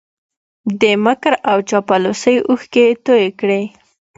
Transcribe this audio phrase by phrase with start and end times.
[0.81, 3.61] د مکر او چاپلوسۍ اوښکې یې توی کړې